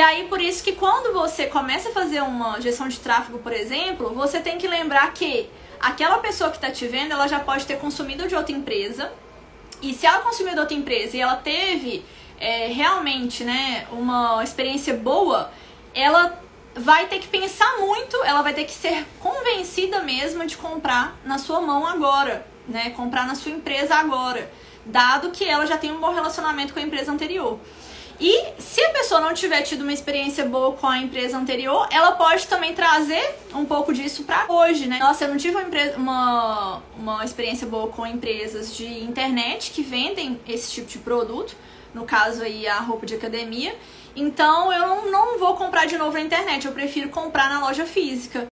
E 0.00 0.02
aí, 0.02 0.24
por 0.28 0.40
isso 0.40 0.64
que 0.64 0.72
quando 0.72 1.12
você 1.12 1.46
começa 1.46 1.90
a 1.90 1.92
fazer 1.92 2.22
uma 2.22 2.58
gestão 2.58 2.88
de 2.88 2.98
tráfego, 2.98 3.38
por 3.40 3.52
exemplo, 3.52 4.14
você 4.14 4.40
tem 4.40 4.56
que 4.56 4.66
lembrar 4.66 5.12
que 5.12 5.46
aquela 5.78 6.16
pessoa 6.16 6.48
que 6.48 6.56
está 6.56 6.70
te 6.70 6.86
vendo, 6.86 7.12
ela 7.12 7.26
já 7.26 7.38
pode 7.38 7.66
ter 7.66 7.76
consumido 7.76 8.26
de 8.26 8.34
outra 8.34 8.50
empresa. 8.56 9.12
E 9.82 9.92
se 9.92 10.06
ela 10.06 10.20
consumiu 10.20 10.54
de 10.54 10.60
outra 10.60 10.74
empresa 10.74 11.18
e 11.18 11.20
ela 11.20 11.36
teve 11.36 12.02
é, 12.38 12.68
realmente 12.68 13.44
né, 13.44 13.86
uma 13.92 14.42
experiência 14.42 14.96
boa, 14.96 15.52
ela 15.94 16.40
vai 16.74 17.06
ter 17.06 17.18
que 17.18 17.28
pensar 17.28 17.76
muito, 17.76 18.16
ela 18.24 18.40
vai 18.40 18.54
ter 18.54 18.64
que 18.64 18.72
ser 18.72 19.06
convencida 19.20 20.02
mesmo 20.02 20.46
de 20.46 20.56
comprar 20.56 21.14
na 21.26 21.36
sua 21.36 21.60
mão 21.60 21.86
agora, 21.86 22.46
né? 22.66 22.88
Comprar 22.96 23.26
na 23.26 23.34
sua 23.34 23.52
empresa 23.52 23.96
agora, 23.96 24.50
dado 24.86 25.30
que 25.30 25.44
ela 25.44 25.66
já 25.66 25.76
tem 25.76 25.92
um 25.92 26.00
bom 26.00 26.14
relacionamento 26.14 26.72
com 26.72 26.80
a 26.80 26.82
empresa 26.82 27.12
anterior. 27.12 27.60
E 28.20 28.52
se 28.58 28.84
a 28.84 28.90
pessoa 28.90 29.18
não 29.18 29.32
tiver 29.32 29.62
tido 29.62 29.80
uma 29.80 29.92
experiência 29.92 30.44
boa 30.44 30.72
com 30.74 30.86
a 30.86 30.98
empresa 30.98 31.38
anterior, 31.38 31.88
ela 31.90 32.12
pode 32.12 32.46
também 32.46 32.74
trazer 32.74 33.34
um 33.54 33.64
pouco 33.64 33.94
disso 33.94 34.24
para 34.24 34.44
hoje, 34.46 34.86
né? 34.86 34.98
Nossa, 34.98 35.24
eu 35.24 35.30
não 35.30 35.38
tive 35.38 35.56
uma, 35.56 35.96
uma, 35.96 36.82
uma 36.98 37.24
experiência 37.24 37.66
boa 37.66 37.88
com 37.88 38.06
empresas 38.06 38.76
de 38.76 39.02
internet 39.02 39.70
que 39.70 39.82
vendem 39.82 40.38
esse 40.46 40.70
tipo 40.70 40.86
de 40.86 40.98
produto, 40.98 41.56
no 41.94 42.04
caso 42.04 42.42
aí 42.42 42.68
a 42.68 42.78
roupa 42.80 43.06
de 43.06 43.14
academia. 43.14 43.74
Então 44.14 44.70
eu 44.70 45.10
não 45.10 45.38
vou 45.38 45.56
comprar 45.56 45.86
de 45.86 45.96
novo 45.96 46.12
na 46.12 46.20
internet, 46.20 46.66
eu 46.66 46.72
prefiro 46.72 47.08
comprar 47.08 47.48
na 47.48 47.60
loja 47.60 47.86
física. 47.86 48.49